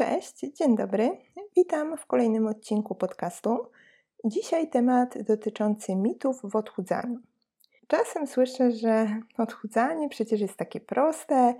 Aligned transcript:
Cześć, 0.00 0.40
dzień 0.40 0.76
dobry. 0.76 1.18
Witam 1.56 1.96
w 1.96 2.06
kolejnym 2.06 2.46
odcinku 2.46 2.94
podcastu. 2.94 3.58
Dzisiaj 4.24 4.70
temat 4.70 5.22
dotyczący 5.22 5.96
mitów 5.96 6.40
w 6.44 6.56
odchudzaniu. 6.56 7.18
Czasem 7.86 8.26
słyszę, 8.26 8.72
że 8.72 9.20
odchudzanie 9.38 10.08
przecież 10.08 10.40
jest 10.40 10.56
takie 10.56 10.80
proste, 10.80 11.54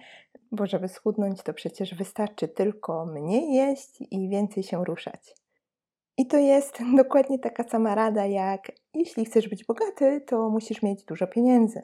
bo 0.53 0.67
żeby 0.67 0.89
schudnąć, 0.89 1.43
to 1.43 1.55
przecież 1.55 1.95
wystarczy 1.95 2.49
tylko 2.49 3.07
mniej 3.07 3.53
jeść 3.53 4.03
i 4.11 4.29
więcej 4.29 4.63
się 4.63 4.85
ruszać. 4.85 5.35
I 6.17 6.27
to 6.27 6.37
jest 6.37 6.79
dokładnie 7.03 7.39
taka 7.39 7.65
sama 7.65 7.95
rada, 7.95 8.27
jak 8.27 8.73
jeśli 8.95 9.25
chcesz 9.25 9.49
być 9.49 9.65
bogaty, 9.65 10.21
to 10.21 10.51
musisz 10.51 10.83
mieć 10.83 11.05
dużo 11.05 11.27
pieniędzy. 11.27 11.83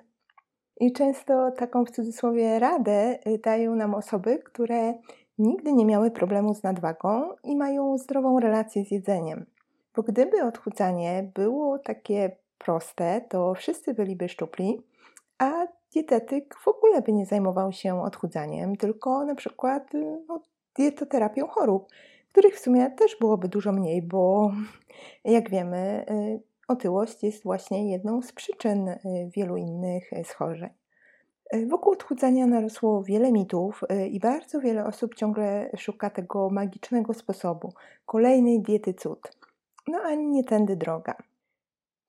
I 0.81 0.93
często 0.93 1.51
taką 1.51 1.85
w 1.85 1.91
cudzysłowie 1.91 2.59
radę 2.59 3.19
dają 3.45 3.75
nam 3.75 3.95
osoby, 3.95 4.39
które 4.39 4.95
nigdy 5.39 5.73
nie 5.73 5.87
miały 5.87 6.11
problemu 6.11 6.55
z 6.55 6.63
nadwagą 6.63 7.29
i 7.45 7.57
mają 7.57 7.99
zdrową 7.99 8.41
relację 8.41 8.85
z 8.85 8.91
jedzeniem. 8.91 9.47
Bo 9.97 10.03
gdyby 10.03 10.43
odchudzanie 10.43 11.31
było 11.35 11.79
takie 11.79 12.37
proste, 12.59 13.21
to 13.29 13.55
wszyscy 13.55 13.95
byliby 13.95 14.29
szczupli, 14.29 14.83
a 15.39 15.67
dietetyk 15.93 16.55
w 16.65 16.69
ogóle 16.69 17.03
by 17.03 17.13
nie 17.13 17.27
zajmował 17.27 17.73
się 17.73 18.03
odchudzaniem, 18.03 18.77
tylko 18.77 19.25
na 19.25 19.35
przykład 19.35 19.93
no, 20.29 20.41
dietoterapią 20.77 21.47
chorób, 21.47 21.89
których 22.33 22.55
w 22.55 22.61
sumie 22.61 22.91
też 22.91 23.17
byłoby 23.21 23.49
dużo 23.49 23.73
mniej, 23.73 24.03
bo 24.03 24.51
jak 25.25 25.51
wiemy, 25.51 26.07
y, 26.11 26.41
otyłość 26.69 27.23
jest 27.23 27.43
właśnie 27.43 27.91
jedną 27.91 28.23
z 28.23 28.33
przyczyn 28.33 28.89
y, 28.89 28.99
wielu 29.37 29.57
innych 29.57 30.11
schorzeń. 30.25 30.71
Wokół 31.67 31.93
odchudzania 31.93 32.47
narosło 32.47 33.03
wiele 33.03 33.33
mitów 33.33 33.85
i 34.11 34.21
bardzo 34.21 34.61
wiele 34.61 34.85
osób 34.85 35.15
ciągle 35.15 35.71
szuka 35.77 36.11
tego 36.11 36.51
magicznego 36.51 37.15
sposobu, 37.15 37.73
kolejnej 38.07 38.63
diety 38.63 38.95
cud. 38.95 39.33
No 39.89 39.99
ani 39.99 40.27
nie 40.27 40.45
tędy 40.45 40.77
droga. 40.77 41.15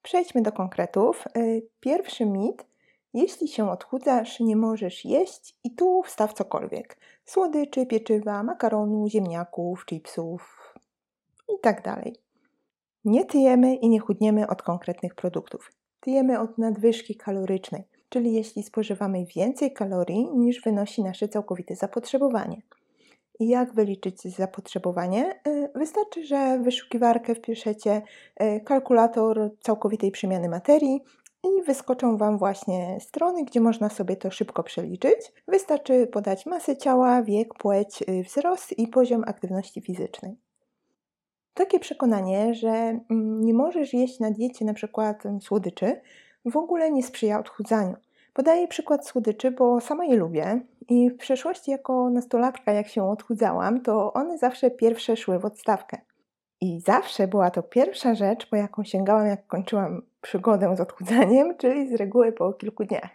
Przejdźmy 0.02 0.42
do 0.42 0.52
konkretów. 0.52 1.26
Pierwszy 1.80 2.26
mit 2.26 2.66
jeśli 3.14 3.48
się 3.48 3.72
odchudzasz, 3.72 4.40
nie 4.40 4.56
możesz 4.56 5.06
jeść 5.06 5.56
i 5.64 5.76
tu 5.76 6.04
wstaw 6.04 6.34
cokolwiek. 6.34 6.98
Słodyczy, 7.26 7.86
pieczywa, 7.86 8.44
makaronu, 8.44 9.10
ziemniaków, 9.10 9.86
chipsów 9.86 10.74
i 11.50 11.60
tak 11.62 11.84
dalej. 11.84 12.16
Nie 13.06 13.26
tyjemy 13.26 13.76
i 13.76 13.90
nie 13.90 14.00
chudniemy 14.00 14.48
od 14.48 14.62
konkretnych 14.62 15.16
produktów. 15.16 15.72
Tyjemy 16.00 16.40
od 16.40 16.58
nadwyżki 16.58 17.16
kalorycznej, 17.16 17.84
czyli 18.10 18.34
jeśli 18.34 18.64
spożywamy 18.64 19.26
więcej 19.36 19.74
kalorii 19.74 20.30
niż 20.36 20.62
wynosi 20.62 21.04
nasze 21.04 21.28
całkowite 21.28 21.76
zapotrzebowanie. 21.76 22.62
I 23.40 23.48
jak 23.48 23.74
wyliczyć 23.74 24.22
zapotrzebowanie? 24.22 25.40
Y, 25.48 25.70
wystarczy, 25.76 26.26
że 26.26 26.60
wyszukiwarkę 26.60 27.36
wpiszecie 27.36 28.02
y, 28.42 28.62
kalkulator 28.66 29.52
całkowitej 29.62 30.12
przemiany 30.12 30.50
materii 30.50 31.04
i 31.44 31.64
wyskoczą 31.64 32.18
Wam 32.18 32.38
właśnie 32.38 32.98
strony, 33.00 33.46
gdzie 33.46 33.62
można 33.62 33.90
sobie 33.90 34.16
to 34.16 34.32
szybko 34.32 34.64
przeliczyć. 34.64 35.34
Wystarczy 35.48 36.08
podać 36.08 36.46
masę 36.46 36.78
ciała, 36.78 37.24
wiek, 37.24 37.54
płeć, 37.54 38.04
y, 38.10 38.24
wzrost 38.24 38.80
i 38.80 38.88
poziom 38.88 39.24
aktywności 39.28 39.82
fizycznej. 39.82 40.38
Takie 41.54 41.80
przekonanie, 41.80 42.56
że 42.56 42.70
mm, 42.70 43.42
nie 43.42 43.54
możesz 43.54 43.94
jeść 43.94 44.20
na 44.20 44.32
diecie 44.32 44.66
na 44.66 44.74
przykład 44.74 45.26
mm, 45.26 45.42
słodyczy, 45.42 46.02
w 46.52 46.58
ogóle 46.58 46.92
nie 46.92 47.04
sprzyja 47.04 47.40
odchudzaniu. 47.40 47.96
Podaję 48.34 48.68
przykład 48.68 49.08
słodyczy, 49.08 49.52
bo 49.52 49.82
sama 49.82 50.06
je 50.06 50.16
lubię 50.16 50.62
i 50.90 51.10
w 51.10 51.18
przeszłości 51.18 51.72
jako 51.72 52.10
nastolatka, 52.10 52.72
jak 52.72 52.88
się 52.88 53.10
odchudzałam, 53.10 53.82
to 53.82 54.14
one 54.14 54.38
zawsze 54.38 54.72
pierwsze 54.72 55.18
szły 55.18 55.40
w 55.40 55.46
odstawkę. 55.46 56.02
I 56.62 56.80
zawsze 56.80 57.28
była 57.28 57.52
to 57.52 57.64
pierwsza 57.64 58.16
rzecz, 58.16 58.50
po 58.50 58.56
jaką 58.56 58.84
sięgałam, 58.84 59.28
jak 59.28 59.48
kończyłam 59.48 60.02
przygodę 60.22 60.76
z 60.76 60.82
odchudzaniem, 60.82 61.54
czyli 61.60 61.90
z 61.90 61.94
reguły 61.94 62.32
po 62.32 62.54
kilku 62.54 62.84
dniach. 62.86 63.10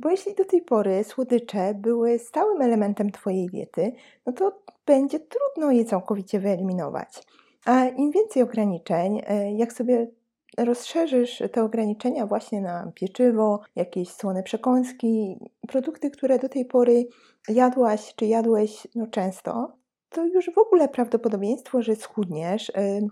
Bo 0.00 0.10
jeśli 0.10 0.34
do 0.34 0.44
tej 0.44 0.62
pory 0.62 1.04
słodycze 1.04 1.74
były 1.74 2.18
stałym 2.18 2.62
elementem 2.62 3.10
Twojej 3.10 3.46
diety, 3.46 3.92
no 4.26 4.32
to 4.32 4.62
będzie 4.86 5.20
trudno 5.20 5.72
je 5.72 5.84
całkowicie 5.84 6.40
wyeliminować. 6.40 7.22
A 7.64 7.84
im 7.84 8.10
więcej 8.10 8.42
ograniczeń, 8.42 9.22
e, 9.26 9.52
jak 9.52 9.72
sobie 9.72 10.06
rozszerzysz 10.58 11.42
te 11.52 11.64
ograniczenia 11.64 12.26
właśnie 12.26 12.60
na 12.60 12.92
pieczywo, 12.94 13.60
jakieś 13.76 14.08
słone 14.08 14.42
przekąski, 14.42 15.38
produkty, 15.68 16.10
które 16.10 16.38
do 16.38 16.48
tej 16.48 16.64
pory 16.64 17.06
jadłaś 17.48 18.14
czy 18.16 18.26
jadłeś 18.26 18.86
no 18.94 19.06
często, 19.06 19.72
to 20.08 20.26
już 20.26 20.50
w 20.54 20.58
ogóle 20.58 20.88
prawdopodobieństwo, 20.88 21.82
że 21.82 21.96
schudniesz, 21.96 22.68
y, 22.68 23.08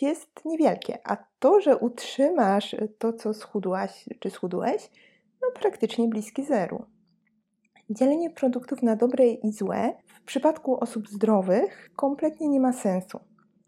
jest 0.00 0.44
niewielkie. 0.44 0.98
A 1.04 1.16
to, 1.38 1.60
że 1.60 1.76
utrzymasz 1.76 2.76
to, 2.98 3.12
co 3.12 3.34
schudłaś 3.34 4.04
czy 4.20 4.30
schudłeś, 4.30 4.90
no 5.42 5.48
praktycznie 5.60 6.08
bliskie 6.08 6.44
zeru. 6.44 6.84
Dzielenie 7.90 8.30
produktów 8.30 8.82
na 8.82 8.96
dobre 8.96 9.26
i 9.26 9.52
złe 9.52 9.92
w 10.06 10.22
przypadku 10.22 10.80
osób 10.80 11.08
zdrowych 11.08 11.90
kompletnie 11.96 12.48
nie 12.48 12.60
ma 12.60 12.72
sensu. 12.72 13.20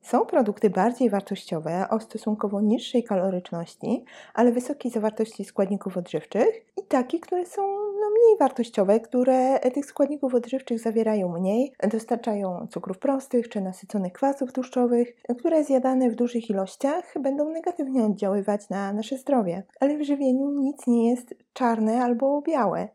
Są 0.04 0.26
produkty 0.26 0.70
bardziej 0.70 1.10
wartościowe 1.10 1.86
o 1.90 2.00
stosunkowo 2.00 2.60
niższej 2.60 3.04
kaloryczności, 3.04 4.04
ale 4.34 4.52
wysokiej 4.52 4.92
zawartości 4.92 5.44
składników 5.44 5.96
odżywczych 5.96 6.66
i 6.76 6.82
takie, 6.82 7.20
które 7.20 7.46
są 7.46 7.62
no, 8.00 8.10
mniej 8.10 8.38
wartościowe, 8.38 9.00
które 9.00 9.58
tych 9.58 9.86
składników 9.86 10.34
odżywczych 10.34 10.80
zawierają 10.80 11.28
mniej, 11.28 11.72
dostarczają 11.90 12.66
cukrów 12.70 12.98
prostych 12.98 13.48
czy 13.48 13.60
nasyconych 13.60 14.12
kwasów 14.12 14.52
tłuszczowych, 14.52 15.16
które 15.38 15.64
zjadane 15.64 16.10
w 16.10 16.14
dużych 16.14 16.50
ilościach 16.50 17.14
będą 17.20 17.50
negatywnie 17.50 18.04
oddziaływać 18.04 18.68
na 18.68 18.92
nasze 18.92 19.18
zdrowie. 19.18 19.62
Ale 19.80 19.98
w 19.98 20.02
żywieniu 20.02 20.50
nic 20.50 20.86
nie 20.86 21.10
jest 21.10 21.34
czarne 21.52 22.02
albo 22.02 22.42
białe. 22.42 22.88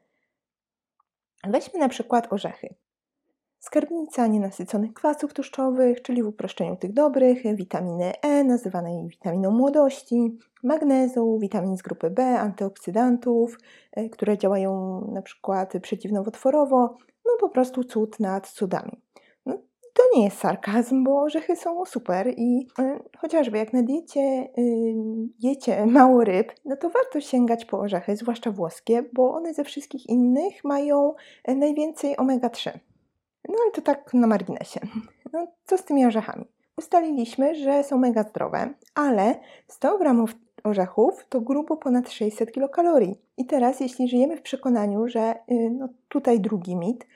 Weźmy 1.48 1.80
na 1.80 1.90
przykład 1.90 2.34
orzechy. 2.34 2.76
Skarbnica 3.60 4.28
nienasyconych 4.28 4.94
kwasów 4.94 5.34
tłuszczowych, 5.34 6.02
czyli 6.02 6.24
w 6.24 6.28
uproszczeniu 6.28 6.76
tych 6.76 6.94
dobrych, 6.94 7.56
witaminy 7.56 8.14
E, 8.22 8.44
nazywanej 8.44 9.08
witaminą 9.08 9.52
młodości, 9.52 10.38
magnezu, 10.64 11.38
witamin 11.40 11.78
z 11.78 11.82
grupy 11.82 12.10
B, 12.10 12.40
antyoksydantów, 12.40 13.58
e, 13.92 14.10
które 14.10 14.38
działają 14.38 15.02
na 15.14 15.22
przykład 15.22 15.74
przeciwnowotworowo, 15.82 16.98
no 17.26 17.32
po 17.40 17.50
prostu 17.50 17.84
cud 17.84 18.20
nad 18.20 18.50
cudami. 18.50 19.02
No, 19.46 19.58
to 19.94 20.04
nie 20.16 20.24
jest 20.24 20.38
sarkazm, 20.38 21.04
bo 21.04 21.22
orzechy 21.22 21.56
są 21.56 21.86
super 21.86 22.28
i 22.38 22.68
y, 22.80 23.00
chociażby 23.18 23.58
jak 23.58 23.74
na 23.74 23.84
diecie 23.84 24.50
y, 24.58 24.96
jecie 25.40 25.86
mało 25.86 26.24
ryb, 26.24 26.52
no 26.66 26.78
to 26.78 26.90
warto 26.90 27.22
sięgać 27.22 27.66
po 27.66 27.80
orzechy, 27.80 28.16
zwłaszcza 28.16 28.52
włoskie, 28.52 29.04
bo 29.14 29.32
one 29.32 29.54
ze 29.54 29.64
wszystkich 29.64 30.10
innych 30.10 30.64
mają 30.64 31.14
najwięcej 31.48 32.16
omega-3. 32.18 32.80
No 33.48 33.56
ale 33.64 33.72
to 33.72 33.82
tak 33.82 34.14
na 34.14 34.28
marginesie. 34.28 34.80
No, 35.34 35.48
co 35.66 35.78
z 35.78 35.84
tymi 35.84 36.06
orzechami? 36.06 36.46
Ustaliliśmy, 36.78 37.56
że 37.56 37.84
są 37.84 37.98
mega 37.98 38.24
zdrowe, 38.24 38.74
ale 38.96 39.40
100 39.68 39.98
gramów 39.98 40.36
orzechów 40.64 41.26
to 41.30 41.42
grubo 41.42 41.78
ponad 41.78 42.12
600 42.12 42.52
kilokalorii. 42.52 43.16
I 43.38 43.46
teraz, 43.46 43.80
jeśli 43.80 44.10
żyjemy 44.10 44.38
w 44.38 44.42
przekonaniu, 44.42 45.08
że 45.08 45.36
y, 45.52 45.70
no, 45.70 45.90
tutaj 46.08 46.40
drugi 46.40 46.76
mit, 46.76 47.08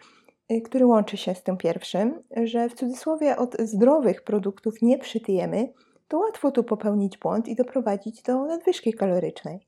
y, 0.52 0.62
który 0.62 0.86
łączy 0.86 1.18
się 1.18 1.36
z 1.36 1.44
tym 1.44 1.58
pierwszym, 1.58 2.24
że 2.44 2.70
w 2.70 2.74
cudzysłowie 2.74 3.38
od 3.38 3.56
zdrowych 3.60 4.24
produktów 4.24 4.82
nie 4.82 4.98
przytyjemy, 4.98 5.74
to 6.08 6.18
łatwo 6.18 6.52
tu 6.52 6.64
popełnić 6.64 7.18
błąd 7.18 7.48
i 7.48 7.56
doprowadzić 7.56 8.22
do 8.22 8.46
nadwyżki 8.46 8.94
kalorycznej. 8.94 9.68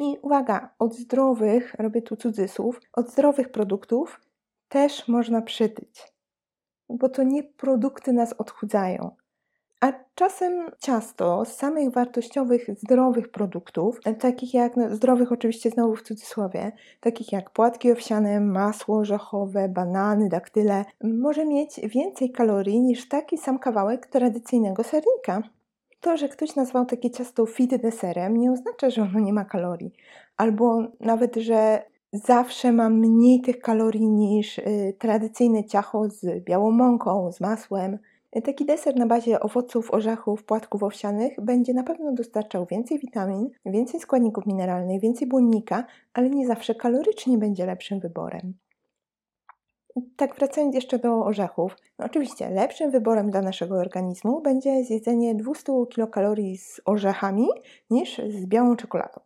I 0.00 0.18
uwaga, 0.22 0.74
od 0.78 0.94
zdrowych, 0.94 1.74
robię 1.78 2.02
tu 2.02 2.16
cudzysłów, 2.16 2.80
od 2.92 3.10
zdrowych 3.10 3.48
produktów 3.48 4.20
też 4.72 5.08
można 5.08 5.42
przytyć, 5.42 6.12
bo 6.88 7.08
to 7.08 7.22
nie 7.22 7.42
produkty 7.42 8.12
nas 8.12 8.32
odchudzają. 8.32 9.10
A 9.80 9.92
czasem 10.14 10.70
ciasto 10.78 11.44
z 11.44 11.56
samych 11.56 11.90
wartościowych, 11.90 12.66
zdrowych 12.76 13.30
produktów, 13.30 14.00
takich 14.20 14.54
jak, 14.54 14.76
no, 14.76 14.94
zdrowych 14.94 15.32
oczywiście 15.32 15.70
znowu 15.70 15.96
w 15.96 16.02
cudzysłowie, 16.02 16.72
takich 17.00 17.32
jak 17.32 17.50
płatki 17.50 17.92
owsiane, 17.92 18.40
masło 18.40 18.96
orzechowe, 18.98 19.68
banany, 19.68 20.28
daktyle, 20.28 20.84
może 21.04 21.44
mieć 21.44 21.80
więcej 21.84 22.30
kalorii 22.30 22.80
niż 22.80 23.08
taki 23.08 23.38
sam 23.38 23.58
kawałek 23.58 24.06
tradycyjnego 24.06 24.84
sernika. 24.84 25.42
To, 26.00 26.16
że 26.16 26.28
ktoś 26.28 26.56
nazwał 26.56 26.86
takie 26.86 27.10
ciasto 27.10 27.46
fit 27.46 27.76
deserem, 27.76 28.36
nie 28.36 28.52
oznacza, 28.52 28.90
że 28.90 29.02
ono 29.02 29.20
nie 29.20 29.32
ma 29.32 29.44
kalorii. 29.44 29.92
Albo 30.36 30.82
nawet, 31.00 31.36
że 31.36 31.91
zawsze 32.12 32.72
mam 32.72 32.98
mniej 32.98 33.40
tych 33.40 33.60
kalorii 33.60 34.08
niż 34.08 34.58
y, 34.58 34.96
tradycyjne 34.98 35.64
ciacho 35.64 36.08
z 36.08 36.44
białą 36.44 36.70
mąką, 36.70 37.32
z 37.32 37.40
masłem. 37.40 37.98
Taki 38.44 38.64
deser 38.66 38.96
na 38.96 39.06
bazie 39.06 39.40
owoców, 39.40 39.90
orzechów, 39.90 40.44
płatków 40.44 40.82
owsianych 40.82 41.40
będzie 41.40 41.74
na 41.74 41.82
pewno 41.82 42.12
dostarczał 42.12 42.66
więcej 42.66 42.98
witamin, 42.98 43.50
więcej 43.66 44.00
składników 44.00 44.46
mineralnych, 44.46 45.00
więcej 45.00 45.28
błonnika, 45.28 45.84
ale 46.14 46.30
nie 46.30 46.46
zawsze 46.46 46.74
kalorycznie 46.74 47.38
będzie 47.38 47.66
lepszym 47.66 48.00
wyborem. 48.00 48.54
Tak 50.16 50.36
wracając 50.36 50.74
jeszcze 50.74 50.98
do 50.98 51.24
orzechów, 51.24 51.76
no 51.98 52.06
oczywiście 52.06 52.50
lepszym 52.50 52.90
wyborem 52.90 53.30
dla 53.30 53.42
naszego 53.42 53.74
organizmu 53.74 54.40
będzie 54.40 54.84
zjedzenie 54.84 55.34
200 55.34 55.72
kilokalorii 55.90 56.58
z 56.58 56.80
orzechami 56.84 57.48
niż 57.90 58.18
z 58.18 58.46
białą 58.46 58.76
czekoladą. 58.76 59.20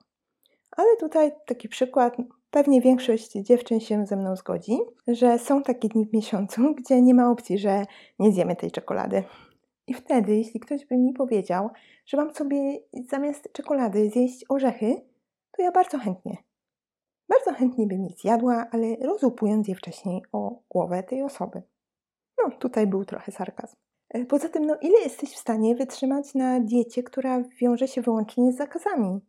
Ale 0.76 0.96
tutaj 0.96 1.32
taki 1.46 1.68
przykład, 1.68 2.16
pewnie 2.50 2.80
większość 2.80 3.32
dziewczyn 3.32 3.80
się 3.80 4.06
ze 4.06 4.16
mną 4.16 4.36
zgodzi, 4.36 4.78
że 5.08 5.38
są 5.38 5.62
takie 5.62 5.88
dni 5.88 6.06
w 6.06 6.12
miesiącu, 6.12 6.74
gdzie 6.74 7.02
nie 7.02 7.14
ma 7.14 7.30
opcji, 7.30 7.58
że 7.58 7.84
nie 8.18 8.32
zjemy 8.32 8.56
tej 8.56 8.70
czekolady. 8.70 9.24
I 9.86 9.94
wtedy, 9.94 10.36
jeśli 10.36 10.60
ktoś 10.60 10.86
by 10.86 10.96
mi 10.96 11.12
powiedział, 11.12 11.70
że 12.06 12.16
mam 12.16 12.34
sobie 12.34 12.78
zamiast 13.10 13.52
czekolady 13.52 14.10
zjeść 14.10 14.44
orzechy, 14.48 15.00
to 15.56 15.62
ja 15.62 15.72
bardzo 15.72 15.98
chętnie. 15.98 16.36
Bardzo 17.28 17.52
chętnie 17.52 17.86
bym 17.86 18.04
je 18.04 18.10
zjadła, 18.10 18.66
ale 18.70 18.96
rozupując 18.96 19.68
je 19.68 19.74
wcześniej 19.74 20.22
o 20.32 20.62
głowę 20.68 21.02
tej 21.02 21.22
osoby. 21.22 21.62
No, 22.38 22.50
tutaj 22.50 22.86
był 22.86 23.04
trochę 23.04 23.32
sarkazm. 23.32 23.76
E, 24.08 24.24
poza 24.24 24.48
tym, 24.48 24.66
no 24.66 24.76
ile 24.80 24.98
jesteś 24.98 25.32
w 25.32 25.38
stanie 25.38 25.74
wytrzymać 25.74 26.34
na 26.34 26.60
diecie, 26.60 27.02
która 27.02 27.42
wiąże 27.60 27.88
się 27.88 28.02
wyłącznie 28.02 28.52
z 28.52 28.56
zakazami? 28.56 29.20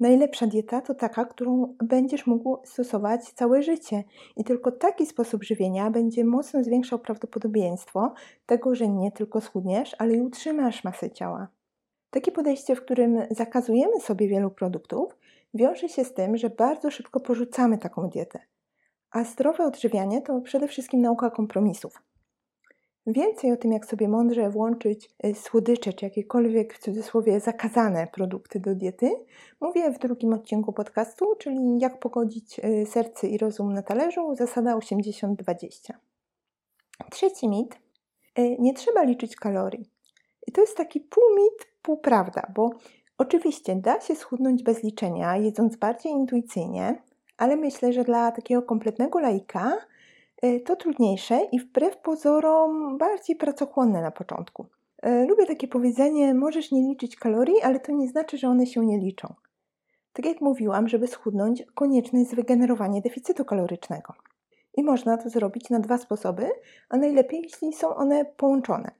Najlepsza 0.00 0.46
dieta 0.46 0.80
to 0.80 0.94
taka, 0.94 1.24
którą 1.24 1.74
będziesz 1.84 2.26
mógł 2.26 2.58
stosować 2.64 3.24
całe 3.24 3.62
życie. 3.62 4.04
I 4.36 4.44
tylko 4.44 4.72
taki 4.72 5.06
sposób 5.06 5.44
żywienia 5.44 5.90
będzie 5.90 6.24
mocno 6.24 6.64
zwiększał 6.64 6.98
prawdopodobieństwo 6.98 8.14
tego, 8.46 8.74
że 8.74 8.88
nie 8.88 9.12
tylko 9.12 9.40
schudniesz, 9.40 9.96
ale 9.98 10.14
i 10.14 10.20
utrzymasz 10.20 10.84
masę 10.84 11.10
ciała. 11.10 11.48
Takie 12.10 12.32
podejście, 12.32 12.76
w 12.76 12.80
którym 12.80 13.18
zakazujemy 13.30 14.00
sobie 14.00 14.28
wielu 14.28 14.50
produktów, 14.50 15.16
wiąże 15.54 15.88
się 15.88 16.04
z 16.04 16.14
tym, 16.14 16.36
że 16.36 16.50
bardzo 16.50 16.90
szybko 16.90 17.20
porzucamy 17.20 17.78
taką 17.78 18.08
dietę. 18.08 18.38
A 19.10 19.24
zdrowe 19.24 19.64
odżywianie 19.64 20.22
to 20.22 20.40
przede 20.40 20.68
wszystkim 20.68 21.00
nauka 21.00 21.30
kompromisów. 21.30 22.02
Więcej 23.06 23.52
o 23.52 23.56
tym, 23.56 23.72
jak 23.72 23.86
sobie 23.86 24.08
mądrze 24.08 24.50
włączyć 24.50 25.10
y, 25.26 25.34
słodycze 25.34 25.92
czy 25.92 26.04
jakiekolwiek 26.04 26.74
w 26.74 26.78
cudzysłowie 26.78 27.40
zakazane 27.40 28.06
produkty 28.06 28.60
do 28.60 28.74
diety, 28.74 29.10
mówię 29.60 29.90
w 29.90 29.98
drugim 29.98 30.32
odcinku 30.32 30.72
podcastu, 30.72 31.34
czyli 31.38 31.78
jak 31.78 32.00
pogodzić 32.00 32.58
y, 32.58 32.86
serce 32.86 33.28
i 33.28 33.38
rozum 33.38 33.72
na 33.72 33.82
talerzu, 33.82 34.34
zasada 34.34 34.76
80-20. 34.76 35.92
Trzeci 37.10 37.48
mit. 37.48 37.78
Y, 38.38 38.56
nie 38.58 38.74
trzeba 38.74 39.02
liczyć 39.02 39.36
kalorii. 39.36 39.90
I 40.46 40.52
to 40.52 40.60
jest 40.60 40.76
taki 40.76 41.00
pół 41.00 41.24
mit, 41.36 41.68
pół 41.82 41.96
prawda, 41.96 42.52
bo 42.54 42.70
oczywiście 43.18 43.76
da 43.76 44.00
się 44.00 44.16
schudnąć 44.16 44.62
bez 44.62 44.82
liczenia, 44.82 45.36
jedząc 45.36 45.76
bardziej 45.76 46.12
intuicyjnie, 46.12 47.02
ale 47.36 47.56
myślę, 47.56 47.92
że 47.92 48.04
dla 48.04 48.32
takiego 48.32 48.62
kompletnego 48.62 49.20
laika 49.20 49.72
E, 49.72 49.95
to 50.64 50.76
trudniejsze 50.76 51.40
i 51.52 51.60
wbrew 51.60 51.96
pozorom 51.96 52.98
bardziej 52.98 53.36
pracochłonne 53.36 54.02
na 54.02 54.10
początku. 54.10 54.66
E, 55.02 55.26
lubię 55.26 55.46
takie 55.46 55.68
powiedzenie: 55.68 56.34
możesz 56.34 56.72
nie 56.72 56.82
liczyć 56.82 57.16
kalorii, 57.16 57.62
ale 57.62 57.80
to 57.80 57.92
nie 57.92 58.08
znaczy, 58.08 58.38
że 58.38 58.48
one 58.48 58.66
się 58.66 58.86
nie 58.86 58.98
liczą. 58.98 59.34
Tak 60.12 60.26
jak 60.26 60.40
mówiłam, 60.40 60.88
żeby 60.88 61.06
schudnąć, 61.06 61.62
konieczne 61.74 62.20
jest 62.20 62.34
wygenerowanie 62.34 63.02
deficytu 63.02 63.44
kalorycznego. 63.44 64.14
I 64.74 64.82
można 64.82 65.16
to 65.16 65.30
zrobić 65.30 65.70
na 65.70 65.80
dwa 65.80 65.98
sposoby, 65.98 66.50
a 66.88 66.96
najlepiej, 66.96 67.42
jeśli 67.42 67.72
są 67.72 67.94
one 67.94 68.24
połączone. 68.24 68.90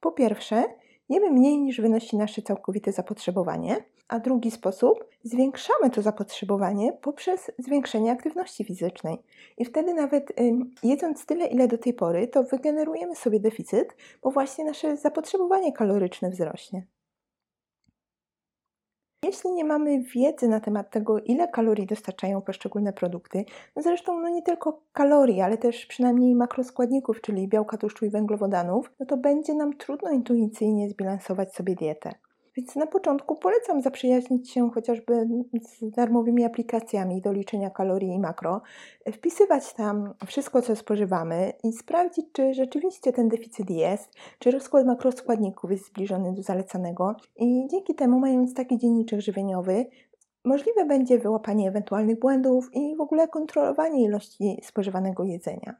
Po 0.00 0.12
pierwsze, 0.12 0.64
jemy 1.08 1.30
mniej 1.30 1.58
niż 1.58 1.80
wynosi 1.80 2.16
nasze 2.16 2.42
całkowite 2.42 2.92
zapotrzebowanie, 2.92 3.76
a 4.08 4.20
drugi 4.20 4.50
sposób, 4.50 5.04
zwiększamy 5.24 5.90
to 5.90 6.02
zapotrzebowanie 6.02 6.92
poprzez 6.92 7.50
zwiększenie 7.58 8.12
aktywności 8.12 8.64
fizycznej. 8.64 9.18
I 9.58 9.64
wtedy 9.64 9.94
nawet 9.94 10.32
jedząc 10.82 11.26
tyle, 11.26 11.46
ile 11.46 11.68
do 11.68 11.78
tej 11.78 11.94
pory, 11.94 12.28
to 12.28 12.42
wygenerujemy 12.42 13.16
sobie 13.16 13.40
deficyt, 13.40 13.96
bo 14.22 14.30
właśnie 14.30 14.64
nasze 14.64 14.96
zapotrzebowanie 14.96 15.72
kaloryczne 15.72 16.30
wzrośnie. 16.30 16.86
Jeśli 19.24 19.52
nie 19.52 19.64
mamy 19.64 20.02
wiedzy 20.02 20.48
na 20.48 20.60
temat 20.60 20.90
tego, 20.90 21.20
ile 21.20 21.48
kalorii 21.48 21.86
dostarczają 21.86 22.42
poszczególne 22.42 22.92
produkty, 22.92 23.44
no 23.76 23.82
zresztą 23.82 24.20
no 24.20 24.28
nie 24.28 24.42
tylko 24.42 24.82
kalorii, 24.92 25.40
ale 25.40 25.58
też 25.58 25.86
przynajmniej 25.86 26.34
makroskładników, 26.34 27.20
czyli 27.20 27.48
białka, 27.48 27.78
tłuszczu 27.78 28.06
i 28.06 28.10
węglowodanów, 28.10 28.92
no 29.00 29.06
to 29.06 29.16
będzie 29.16 29.54
nam 29.54 29.76
trudno 29.76 30.10
intuicyjnie 30.10 30.90
zbilansować 30.90 31.54
sobie 31.54 31.74
dietę. 31.74 32.14
Więc 32.56 32.76
na 32.76 32.86
początku 32.86 33.36
polecam 33.36 33.82
zaprzyjaźnić 33.82 34.50
się 34.50 34.70
chociażby 34.70 35.28
z 35.62 35.90
darmowymi 35.90 36.44
aplikacjami 36.44 37.20
do 37.20 37.32
liczenia 37.32 37.70
kalorii 37.70 38.14
i 38.14 38.18
makro, 38.18 38.60
wpisywać 39.12 39.74
tam 39.74 40.14
wszystko, 40.26 40.62
co 40.62 40.76
spożywamy 40.76 41.52
i 41.64 41.72
sprawdzić, 41.72 42.26
czy 42.32 42.54
rzeczywiście 42.54 43.12
ten 43.12 43.28
deficyt 43.28 43.70
jest, 43.70 44.10
czy 44.38 44.50
rozkład 44.50 44.86
makroskładników 44.86 45.70
jest 45.70 45.86
zbliżony 45.86 46.32
do 46.32 46.42
zalecanego. 46.42 47.16
I 47.36 47.66
dzięki 47.70 47.94
temu, 47.94 48.20
mając 48.20 48.54
taki 48.54 48.78
dzienniczek 48.78 49.20
żywieniowy, 49.20 49.86
możliwe 50.44 50.84
będzie 50.84 51.18
wyłapanie 51.18 51.68
ewentualnych 51.68 52.18
błędów 52.18 52.68
i 52.72 52.96
w 52.96 53.00
ogóle 53.00 53.28
kontrolowanie 53.28 54.04
ilości 54.04 54.60
spożywanego 54.62 55.24
jedzenia. 55.24 55.74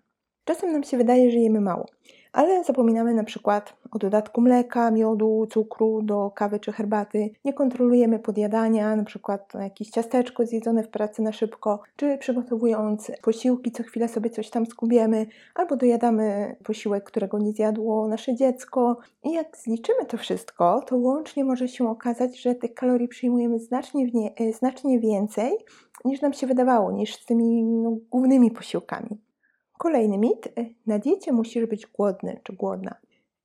Czasem 0.44 0.72
nam 0.72 0.82
się 0.82 0.96
wydaje, 0.96 1.30
że 1.30 1.38
jemy 1.38 1.60
mało, 1.60 1.86
ale 2.36 2.64
zapominamy 2.64 3.14
na 3.14 3.24
przykład 3.24 3.76
o 3.90 3.98
dodatku 3.98 4.40
mleka, 4.40 4.90
miodu, 4.90 5.46
cukru 5.50 6.02
do 6.02 6.30
kawy 6.34 6.60
czy 6.60 6.72
herbaty. 6.72 7.30
Nie 7.44 7.52
kontrolujemy 7.52 8.18
podjadania, 8.18 8.96
na 8.96 9.04
przykład 9.04 9.54
jakieś 9.54 9.90
ciasteczko 9.90 10.46
zjedzone 10.46 10.82
w 10.82 10.88
pracy 10.88 11.22
na 11.22 11.32
szybko, 11.32 11.80
czy 11.96 12.18
przygotowując 12.18 13.12
posiłki, 13.22 13.72
co 13.72 13.82
chwilę 13.82 14.08
sobie 14.08 14.30
coś 14.30 14.50
tam 14.50 14.66
skubiemy, 14.66 15.26
albo 15.54 15.76
dojadamy 15.76 16.56
posiłek, 16.64 17.04
którego 17.04 17.38
nie 17.38 17.52
zjadło 17.52 18.08
nasze 18.08 18.34
dziecko. 18.34 18.96
I 19.24 19.32
jak 19.32 19.56
zliczymy 19.56 20.04
to 20.04 20.16
wszystko, 20.16 20.82
to 20.86 20.96
łącznie 20.96 21.44
może 21.44 21.68
się 21.68 21.90
okazać, 21.90 22.40
że 22.40 22.54
tych 22.54 22.74
kalorii 22.74 23.08
przyjmujemy 23.08 23.58
znacznie, 23.58 24.06
znacznie 24.52 25.00
więcej 25.00 25.56
niż 26.04 26.20
nam 26.20 26.32
się 26.32 26.46
wydawało, 26.46 26.92
niż 26.92 27.14
z 27.14 27.26
tymi 27.26 27.62
no, 27.62 27.96
głównymi 28.10 28.50
posiłkami. 28.50 29.25
Kolejny 29.78 30.18
mit. 30.18 30.48
Na 30.86 30.98
diecie 30.98 31.32
musisz 31.32 31.66
być 31.66 31.86
głodny 31.86 32.40
czy 32.42 32.52
głodna. 32.52 32.94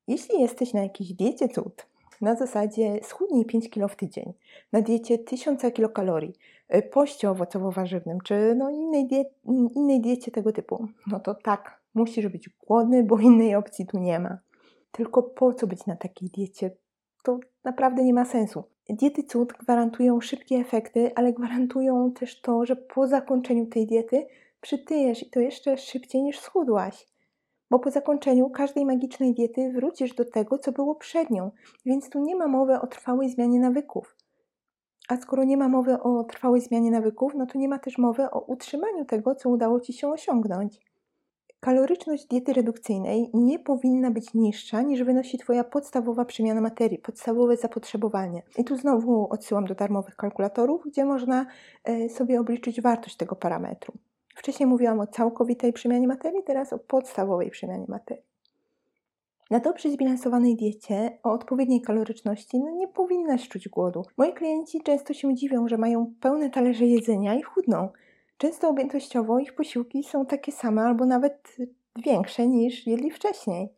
Jeśli 0.07 0.42
jesteś 0.42 0.74
na 0.74 0.83
jakiejś 0.83 1.13
diecie 1.13 1.50
cud, 1.50 1.88
na 2.22 2.36
zasadzie 2.36 3.00
schudnij 3.04 3.45
5 3.45 3.69
kg 3.69 3.88
w 3.88 3.95
tydzień, 3.95 4.33
na 4.72 4.81
diecie 4.81 5.18
1000 5.18 5.74
kilokalorii, 5.74 6.33
poście 6.92 7.30
owocowo-warzywnym, 7.30 8.18
czy 8.24 8.56
no 8.57 8.69
innej, 8.69 9.07
die 9.07 9.25
innej 9.75 10.01
diecie 10.01 10.31
tego 10.31 10.51
typu, 10.51 10.88
no 11.07 11.19
to 11.19 11.36
tak, 11.36 11.81
musisz 11.94 12.28
być 12.28 12.50
głodny, 12.50 13.04
bo 13.04 13.19
innej 13.19 13.56
opcji 13.56 13.86
tu 13.86 14.00
nie 14.00 14.19
ma. 14.19 14.38
Tylko 14.92 15.23
po 15.23 15.54
co 15.54 15.68
być 15.68 15.85
na 15.85 15.95
takiej 15.95 16.30
diecie? 16.30 16.71
To 17.23 17.40
naprawdę 17.64 18.04
nie 18.04 18.14
ma 18.14 18.26
sensu. 18.26 18.64
Diety 18.90 19.23
cud 19.23 19.54
gwarantują 19.54 20.21
szybkie 20.21 20.56
efekty, 20.56 21.11
ale 21.16 21.33
gwarantują 21.33 22.11
też 22.11 22.42
to, 22.42 22.66
że 22.66 22.76
po 22.76 23.07
zakończeniu 23.07 23.66
tej 23.66 23.88
diety 23.88 24.26
przytyjesz 24.61 25.23
i 25.23 25.30
to 25.30 25.39
jeszcze 25.39 25.77
szybciej 25.77 26.23
niż 26.23 26.39
schudłaś. 26.39 27.07
Bo 27.69 27.80
po 27.80 27.91
zakończeniu 27.91 28.49
każdej 28.49 28.85
magicznej 28.85 29.33
diety 29.33 29.71
wrócisz 29.71 30.15
do 30.15 30.25
tego, 30.25 30.57
co 30.57 30.71
było 30.71 30.95
przed 30.95 31.30
nią, 31.30 31.51
więc 31.85 32.09
tu 32.09 32.19
nie 32.19 32.35
ma 32.35 32.47
mowy 32.47 32.80
o 32.80 32.87
trwałej 32.87 33.30
zmianie 33.30 33.59
nawyków. 33.59 34.15
A 35.09 35.18
skoro 35.18 35.44
nie 35.44 35.57
ma 35.57 35.69
mowy 35.69 35.99
o 35.99 36.23
trwałej 36.23 36.61
zmianie 36.61 36.91
nawyków, 36.91 37.33
no 37.35 37.45
to 37.45 37.57
nie 37.57 37.69
ma 37.69 37.80
też 37.80 37.97
mowy 37.97 38.31
o 38.31 38.39
utrzymaniu 38.39 39.06
tego, 39.06 39.35
co 39.35 39.49
udało 39.49 39.80
ci 39.80 39.94
się 39.94 40.09
osiągnąć. 40.09 40.80
Kaloryczność 41.59 42.27
diety 42.27 42.53
redukcyjnej 42.53 43.30
nie 43.33 43.59
powinna 43.59 44.11
być 44.11 44.33
niższa 44.33 44.81
niż 44.81 45.03
wynosi 45.03 45.37
Twoja 45.37 45.63
podstawowa 45.63 46.25
przemiana 46.25 46.61
materii, 46.61 46.97
podstawowe 46.97 47.57
zapotrzebowanie. 47.57 48.44
I 48.57 48.63
tu 48.63 48.77
znowu 48.77 49.27
odsyłam 49.30 49.65
do 49.65 49.75
darmowych 49.75 50.15
kalkulatorów, 50.15 50.83
gdzie 50.85 51.06
można 51.06 51.45
e, 51.83 52.09
sobie 52.09 52.39
obliczyć 52.39 52.81
wartość 52.81 53.18
tego 53.18 53.35
parametru. 53.35 53.94
Wcześniej 54.35 54.68
mówiłam 54.68 55.00
o 55.00 55.07
całkowitej 55.07 55.73
przemianie 55.73 56.07
materii, 56.07 56.44
teraz 56.44 56.73
o 56.73 56.80
podstawowej 56.80 57.50
przemianie 57.50 57.85
materii. 57.88 58.31
Na 59.52 59.59
dobrze 59.59 59.92
zbilansowanej 59.92 60.56
diecie 60.56 61.18
o 61.23 61.31
odpowiedniej 61.31 61.81
kaloryczności 61.81 62.59
no 62.59 62.71
nie 62.71 62.88
powinnaś 62.88 63.50
czuć 63.50 63.69
głodu. 63.69 64.06
Moi 64.18 64.33
klienci 64.33 64.81
często 64.81 65.14
się 65.14 65.35
dziwią, 65.35 65.68
że 65.68 65.78
mają 65.78 66.14
pełne 66.19 66.50
talerze 66.50 66.85
jedzenia 66.85 67.35
i 67.35 67.42
chudną. 67.42 67.90
Często 68.38 68.69
objętościowo 68.69 69.40
ich 69.40 69.56
posiłki 69.56 70.04
są 70.04 70.26
takie 70.26 70.52
same 70.52 70.81
albo 70.81 71.06
nawet 71.06 71.57
większe 72.06 72.47
niż 72.47 72.88
jedli 72.88 73.11
wcześniej. 73.11 73.69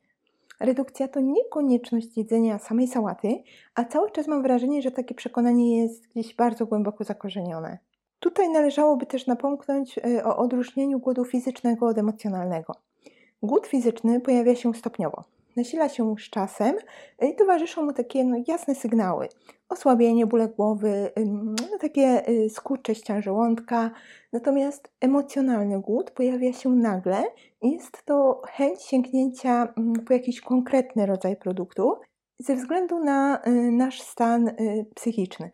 Redukcja 0.60 1.08
to 1.08 1.20
nie 1.20 1.46
konieczność 1.52 2.18
jedzenia 2.18 2.60
samej 2.60 2.88
sałaty, 2.88 3.44
a 3.76 3.86
cały 3.86 4.12
czas 4.12 4.28
mam 4.28 4.44
wrażenie, 4.44 4.82
że 4.82 4.92
takie 4.92 5.16
przekonanie 5.16 5.82
jest 5.82 6.08
gdzieś 6.08 6.36
bardzo 6.36 6.66
głęboko 6.66 7.04
zakorzenione. 7.04 7.78
Tutaj 8.24 8.50
należałoby 8.50 9.06
też 9.06 9.28
napomknąć 9.28 9.98
e, 9.98 10.26
o 10.26 10.38
odróżnieniu 10.38 11.00
głodu 11.00 11.26
fizycznego 11.26 11.88
od 11.88 11.98
emocjonalnego. 11.98 12.74
Głód 13.42 13.68
fizyczny 13.68 14.20
pojawia 14.20 14.56
się 14.56 14.74
stopniowo. 14.74 15.24
nasila 15.56 15.90
się 15.90 16.16
z 16.20 16.30
czasem 16.30 16.76
i 17.22 17.36
towarzyszą 17.36 17.86
mu 17.86 17.94
takie 17.94 18.24
no, 18.24 18.38
jasne 18.48 18.76
sygnały. 18.76 19.28
Osłabienie, 19.70 20.28
bóle 20.28 20.48
głowy, 20.48 21.12
no, 21.26 21.78
takie 21.82 22.30
y, 22.30 22.50
skurcze 22.50 22.96
ścian 22.96 23.22
żołądka. 23.22 23.92
Natomiast 24.34 24.92
emocjonalny 25.02 25.82
głód 25.82 26.12
pojawia 26.12 26.54
się 26.54 26.70
nagle 26.70 27.24
i 27.62 27.72
jest 27.72 28.06
to 28.06 28.42
chęć 28.46 28.82
sięgnięcia 28.82 29.74
po 30.08 30.14
jakiś 30.14 30.42
konkretny 30.42 31.06
rodzaj 31.06 31.36
produktu 31.36 31.96
ze 32.40 32.56
względu 32.56 33.00
na 33.00 33.42
y, 33.48 33.52
nasz 33.72 34.02
stan 34.02 34.48
y, 34.48 34.86
psychiczny. 34.96 35.52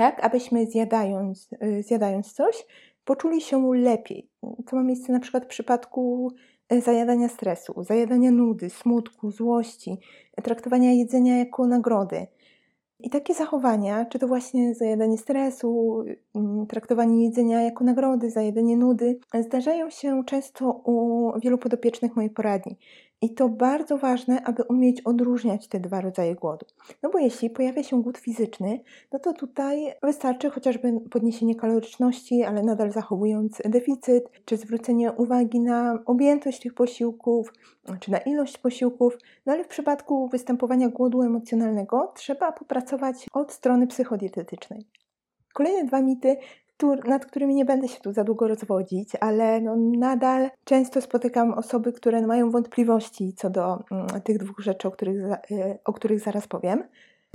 Tak, 0.00 0.24
abyśmy 0.24 0.66
zjadając, 0.66 1.48
zjadając 1.80 2.32
coś, 2.32 2.66
poczuli 3.04 3.40
się 3.40 3.74
lepiej. 3.74 4.30
To 4.66 4.76
ma 4.76 4.82
miejsce 4.82 5.12
na 5.12 5.20
przykład 5.20 5.44
w 5.44 5.48
przypadku 5.48 6.32
e, 6.68 6.80
zajadania 6.80 7.28
stresu, 7.28 7.84
zajadania 7.84 8.30
nudy, 8.30 8.70
smutku, 8.70 9.30
złości, 9.30 9.98
traktowania 10.42 10.92
jedzenia 10.92 11.38
jako 11.38 11.66
nagrody. 11.66 12.26
I 13.00 13.10
takie 13.10 13.34
zachowania, 13.34 14.04
czy 14.04 14.18
to 14.18 14.28
właśnie 14.28 14.74
zajadanie 14.74 15.18
stresu, 15.18 16.02
mm, 16.34 16.66
traktowanie 16.66 17.24
jedzenia 17.24 17.62
jako 17.62 17.84
nagrody, 17.84 18.30
zajadanie 18.30 18.76
nudy, 18.76 19.18
zdarzają 19.40 19.90
się 19.90 20.22
często 20.26 20.70
u 20.84 21.32
wielu 21.40 21.58
podopiecznych 21.58 22.16
mojej 22.16 22.30
poradni. 22.30 22.76
I 23.22 23.34
to 23.34 23.48
bardzo 23.48 23.98
ważne, 23.98 24.42
aby 24.44 24.62
umieć 24.62 25.00
odróżniać 25.00 25.68
te 25.68 25.80
dwa 25.80 26.00
rodzaje 26.00 26.34
głodu. 26.34 26.66
No 27.02 27.10
bo 27.10 27.18
jeśli 27.18 27.50
pojawia 27.50 27.82
się 27.82 28.02
głód 28.02 28.18
fizyczny, 28.18 28.80
no 29.12 29.18
to 29.18 29.32
tutaj 29.32 29.94
wystarczy 30.02 30.50
chociażby 30.50 31.00
podniesienie 31.10 31.54
kaloryczności, 31.54 32.42
ale 32.42 32.62
nadal 32.62 32.92
zachowując 32.92 33.62
deficyt, 33.64 34.30
czy 34.44 34.56
zwrócenie 34.56 35.12
uwagi 35.12 35.60
na 35.60 35.98
objętość 36.06 36.60
tych 36.60 36.74
posiłków, 36.74 37.52
czy 38.00 38.10
na 38.10 38.18
ilość 38.18 38.58
posiłków. 38.58 39.18
No 39.46 39.52
ale 39.52 39.64
w 39.64 39.68
przypadku 39.68 40.28
występowania 40.28 40.88
głodu 40.88 41.22
emocjonalnego 41.22 42.12
trzeba 42.16 42.52
popracować 42.52 43.26
od 43.32 43.52
strony 43.52 43.86
psychodietetycznej. 43.86 44.86
Kolejne 45.52 45.84
dwa 45.84 46.00
mity 46.00 46.36
nad 46.86 47.26
którymi 47.26 47.54
nie 47.54 47.64
będę 47.64 47.88
się 47.88 48.00
tu 48.00 48.12
za 48.12 48.24
długo 48.24 48.48
rozwodzić, 48.48 49.08
ale 49.20 49.60
no 49.60 49.76
nadal 49.76 50.50
często 50.64 51.00
spotykam 51.00 51.52
osoby, 51.52 51.92
które 51.92 52.26
mają 52.26 52.50
wątpliwości 52.50 53.32
co 53.36 53.50
do 53.50 53.78
mm, 53.90 54.06
tych 54.24 54.38
dwóch 54.38 54.60
rzeczy, 54.60 54.88
o 54.88 54.90
których, 54.90 55.24
y, 55.50 55.78
o 55.84 55.92
których 55.92 56.20
zaraz 56.20 56.48
powiem. 56.48 56.84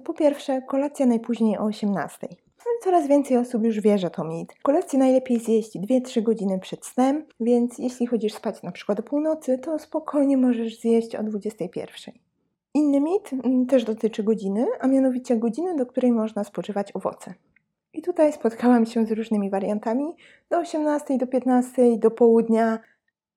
Po 0.03 0.13
pierwsze, 0.13 0.61
kolacja 0.61 1.05
najpóźniej 1.05 1.57
o 1.57 1.63
18. 1.63 2.27
No 2.65 2.71
coraz 2.83 3.07
więcej 3.07 3.37
osób 3.37 3.63
już 3.63 3.81
wie, 3.81 3.97
że 3.97 4.09
to 4.09 4.23
mit. 4.23 4.53
Kolację 4.63 4.99
najlepiej 4.99 5.39
zjeść 5.39 5.77
2-3 5.77 6.21
godziny 6.23 6.59
przed 6.59 6.85
snem, 6.85 7.25
więc 7.39 7.77
jeśli 7.77 8.07
chodzisz 8.07 8.33
spać 8.33 8.63
na 8.63 8.71
przykład 8.71 8.99
o 8.99 9.03
północy, 9.03 9.57
to 9.57 9.79
spokojnie 9.79 10.37
możesz 10.37 10.79
zjeść 10.79 11.15
o 11.15 11.23
21. 11.23 12.15
Inny 12.73 13.01
mit 13.01 13.33
mm, 13.33 13.65
też 13.65 13.83
dotyczy 13.83 14.23
godziny, 14.23 14.67
a 14.79 14.87
mianowicie 14.87 15.37
godziny, 15.37 15.75
do 15.75 15.85
której 15.85 16.11
można 16.11 16.43
spożywać 16.43 16.95
owoce. 16.95 17.33
I 17.95 18.01
tutaj 18.01 18.33
spotkałam 18.33 18.85
się 18.85 19.05
z 19.05 19.11
różnymi 19.11 19.49
wariantami 19.49 20.15
do 20.49 20.57
18, 20.57 21.17
do 21.17 21.27
15, 21.27 21.97
do 21.97 22.11
południa. 22.11 22.79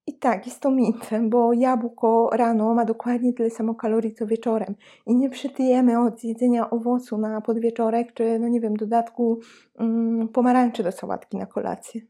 I 0.07 0.19
tak, 0.19 0.47
jest 0.47 0.61
to 0.61 0.71
mit, 0.71 1.11
bo 1.23 1.53
jabłko 1.53 2.31
rano 2.33 2.75
ma 2.75 2.85
dokładnie 2.85 3.33
tyle 3.33 3.51
samo 3.51 3.75
kalorii 3.75 4.15
co 4.15 4.27
wieczorem. 4.27 4.75
I 5.07 5.17
nie 5.17 5.31
przytyjemy 5.31 6.01
od 6.01 6.25
jedzenia 6.25 6.71
owocu 6.71 7.19
na 7.19 7.41
podwieczorek, 7.41 8.13
czy 8.13 8.39
no 8.39 8.49
nie 8.49 8.61
wiem, 8.61 8.77
dodatku 8.77 9.41
mm, 9.79 10.29
pomarańczy 10.29 10.83
do 10.83 10.93
sałatki 10.93 11.37
na 11.37 11.47
kolację. 11.47 12.01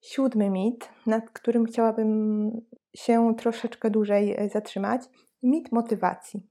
Siódmy 0.00 0.50
mit, 0.50 0.88
nad 1.06 1.30
którym 1.30 1.64
chciałabym 1.64 2.50
się 2.96 3.34
troszeczkę 3.36 3.90
dłużej 3.90 4.34
e, 4.36 4.48
zatrzymać, 4.48 5.02
mit 5.42 5.72
motywacji. 5.72 6.46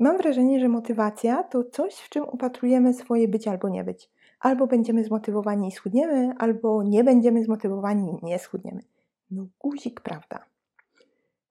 Mam 0.00 0.18
wrażenie, 0.18 0.60
że 0.60 0.68
motywacja 0.68 1.42
to 1.42 1.64
coś, 1.64 1.94
w 1.94 2.08
czym 2.08 2.24
upatrujemy 2.28 2.94
swoje 2.94 3.28
być 3.28 3.48
albo 3.48 3.68
nie 3.68 3.84
być 3.84 4.10
albo 4.40 4.66
będziemy 4.66 5.04
zmotywowani 5.04 5.68
i 5.68 5.72
schudniemy, 5.72 6.34
albo 6.38 6.82
nie 6.82 7.04
będziemy 7.04 7.44
zmotywowani 7.44 8.18
i 8.22 8.26
nie 8.26 8.38
schudniemy. 8.38 8.80
No 9.30 9.46
guzik, 9.58 10.00
prawda? 10.00 10.44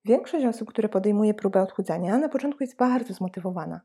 Większość 0.05 0.45
osób, 0.45 0.69
które 0.69 0.89
podejmuje 0.89 1.33
próbę 1.33 1.61
odchudzania, 1.61 2.17
na 2.17 2.29
początku 2.29 2.63
jest 2.63 2.77
bardzo 2.77 3.13
zmotywowana. 3.13 3.81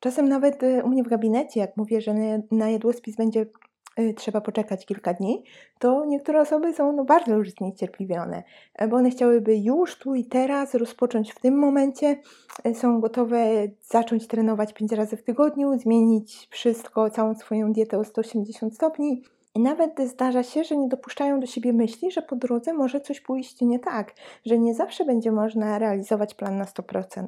Czasem 0.00 0.28
nawet 0.28 0.62
e, 0.62 0.84
u 0.84 0.88
mnie 0.88 1.02
w 1.02 1.08
gabinecie, 1.08 1.60
jak 1.60 1.76
mówię, 1.76 2.00
że 2.00 2.14
na 2.50 2.70
jadłospis 2.70 3.16
będzie 3.16 3.46
Y, 3.46 3.69
trzeba 4.16 4.40
poczekać 4.40 4.86
kilka 4.86 5.14
dni, 5.14 5.44
to 5.78 6.04
niektóre 6.04 6.40
osoby 6.40 6.74
są 6.74 6.92
no, 6.92 7.04
bardzo 7.04 7.34
już 7.34 7.50
zniecierpliwione, 7.50 8.42
e, 8.74 8.88
bo 8.88 8.96
one 8.96 9.10
chciałyby 9.10 9.56
już 9.56 9.98
tu 9.98 10.14
i 10.14 10.24
teraz 10.24 10.74
rozpocząć 10.74 11.32
w 11.32 11.40
tym 11.40 11.58
momencie, 11.58 12.16
e, 12.64 12.74
są 12.74 13.00
gotowe 13.00 13.68
zacząć 13.82 14.26
trenować 14.26 14.72
5 14.72 14.92
razy 14.92 15.16
w 15.16 15.22
tygodniu, 15.22 15.78
zmienić 15.78 16.48
wszystko, 16.50 17.10
całą 17.10 17.34
swoją 17.34 17.72
dietę 17.72 17.98
o 17.98 18.04
180 18.04 18.74
stopni. 18.74 19.22
I 19.54 19.60
nawet 19.60 20.00
zdarza 20.00 20.42
się, 20.42 20.64
że 20.64 20.76
nie 20.76 20.88
dopuszczają 20.88 21.40
do 21.40 21.46
siebie 21.46 21.72
myśli, 21.72 22.10
że 22.10 22.22
po 22.22 22.36
drodze 22.36 22.74
może 22.74 23.00
coś 23.00 23.20
pójść 23.20 23.60
nie 23.60 23.78
tak, 23.78 24.14
że 24.46 24.58
nie 24.58 24.74
zawsze 24.74 25.04
będzie 25.04 25.32
można 25.32 25.78
realizować 25.78 26.34
plan 26.34 26.56
na 26.56 26.64
100%. 26.64 27.26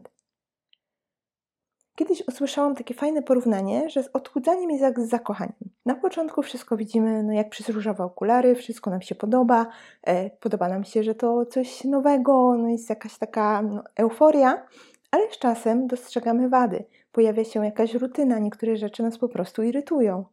Kiedyś 1.95 2.29
usłyszałam 2.29 2.75
takie 2.75 2.95
fajne 2.95 3.23
porównanie, 3.23 3.91
że 3.91 4.03
z 4.03 4.09
odchudzaniem 4.13 4.71
jest 4.71 4.83
jak 4.83 5.01
z 5.01 5.09
zakochaniem. 5.09 5.55
Na 5.87 5.95
początku 5.95 6.43
wszystko 6.43 6.77
widzimy 6.77 7.23
no 7.23 7.33
jak 7.33 7.51
przez 7.51 7.69
różowe 7.69 8.05
okulary, 8.05 8.55
wszystko 8.55 8.91
nam 8.91 9.03
się 9.03 9.15
podoba, 9.15 9.67
e, 10.03 10.31
podoba 10.31 10.69
nam 10.69 10.85
się, 10.85 11.03
że 11.03 11.15
to 11.15 11.47
coś 11.47 11.85
nowego, 11.85 12.57
no 12.59 12.69
jest 12.69 12.91
jakaś 12.91 13.19
taka 13.19 13.63
no, 13.63 13.83
euforia, 13.97 14.67
ale 15.11 15.31
z 15.31 15.39
czasem 15.39 15.87
dostrzegamy 15.87 16.49
wady. 16.49 16.85
Pojawia 17.13 17.45
się 17.45 17.65
jakaś 17.65 17.95
rutyna, 17.95 18.39
niektóre 18.39 18.77
rzeczy 18.77 19.03
nas 19.03 19.19
po 19.19 19.29
prostu 19.29 19.63
irytują. 19.63 20.25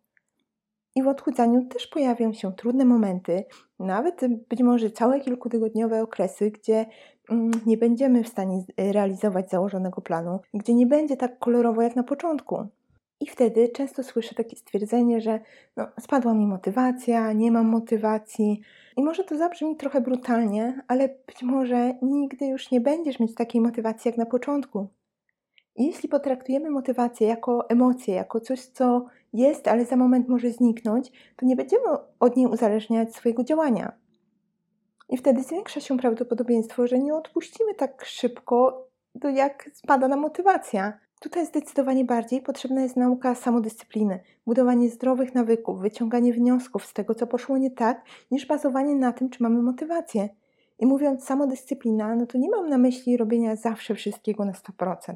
I 1.00 1.04
w 1.04 1.08
odchudzaniu 1.08 1.66
też 1.66 1.88
pojawią 1.88 2.34
się 2.34 2.54
trudne 2.54 2.86
momenty, 2.86 3.44
nawet 3.80 4.22
być 4.50 4.62
może 4.62 4.90
całe 4.90 5.20
kilkutygodniowe 5.20 6.02
okresy, 6.02 6.52
gdzie 6.52 6.86
mm, 7.30 7.52
nie 7.66 7.78
będziemy 7.78 8.24
w 8.24 8.28
stanie 8.28 8.64
realizować 8.78 9.50
założonego 9.50 10.02
planu, 10.02 10.40
gdzie 10.54 10.74
nie 10.74 10.86
będzie 10.86 11.18
tak 11.18 11.40
kolorowo 11.40 11.82
jak 11.82 11.96
na 11.96 12.04
początku. 12.04 12.68
I 13.20 13.28
wtedy 13.28 13.70
często 13.70 14.04
słyszę 14.04 14.36
takie 14.36 14.56
stwierdzenie, 14.56 15.22
że 15.22 15.40
no, 15.78 15.88
spadła 16.00 16.34
mi 16.34 16.48
motywacja, 16.48 17.34
nie 17.34 17.52
mam 17.52 17.68
motywacji. 17.68 18.62
I 18.98 19.04
może 19.04 19.24
to 19.24 19.38
zabrzmi 19.38 19.76
trochę 19.76 20.02
brutalnie, 20.02 20.82
ale 20.88 21.10
być 21.28 21.44
może 21.44 21.94
nigdy 22.02 22.46
już 22.46 22.72
nie 22.72 22.82
będziesz 22.82 23.20
mieć 23.20 23.36
takiej 23.36 23.62
motywacji 23.62 24.10
jak 24.10 24.18
na 24.18 24.26
początku. 24.26 24.88
Jeśli 25.80 26.10
potraktujemy 26.10 26.70
motywację 26.70 27.28
jako 27.28 27.70
emocję, 27.70 28.16
jako 28.16 28.40
coś, 28.40 28.66
co 28.66 29.06
jest, 29.34 29.68
ale 29.68 29.86
za 29.86 29.96
moment 29.96 30.28
może 30.28 30.52
zniknąć, 30.52 31.12
to 31.36 31.46
nie 31.46 31.56
będziemy 31.56 31.84
od 32.20 32.38
niej 32.38 32.48
uzależniać 32.48 33.16
swojego 33.16 33.44
działania. 33.44 33.92
I 35.10 35.18
wtedy 35.18 35.44
zwiększa 35.44 35.80
się 35.80 35.98
prawdopodobieństwo, 35.98 36.88
że 36.88 37.00
nie 37.00 37.16
odpuścimy 37.16 37.76
tak 37.76 38.06
szybko, 38.06 38.88
jak 39.34 39.70
spada 39.74 40.08
nam 40.08 40.20
motywacja. 40.20 41.00
Tutaj 41.20 41.46
zdecydowanie 41.46 42.06
bardziej 42.06 42.42
potrzebna 42.42 42.82
jest 42.82 42.96
nauka 42.96 43.36
samodyscypliny, 43.36 44.20
budowanie 44.46 44.90
zdrowych 44.90 45.36
nawyków, 45.36 45.80
wyciąganie 45.80 46.34
wniosków 46.34 46.86
z 46.86 46.94
tego, 46.94 47.16
co 47.16 47.28
poszło 47.28 47.58
nie 47.58 47.72
tak, 47.72 48.02
niż 48.32 48.46
bazowanie 48.46 48.96
na 48.96 49.14
tym, 49.14 49.30
czy 49.30 49.44
mamy 49.44 49.62
motywację. 49.62 50.30
I 50.80 50.86
mówiąc 50.86 51.24
samodyscyplina, 51.24 52.16
no 52.16 52.26
to 52.26 52.38
nie 52.38 52.50
mam 52.50 52.70
na 52.70 52.78
myśli 52.78 53.18
robienia 53.18 53.56
zawsze 53.56 53.96
wszystkiego 53.96 54.46
na 54.46 54.52
100%. 54.52 55.16